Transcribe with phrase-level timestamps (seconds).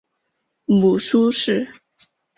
[0.65, 1.69] 母舒氏。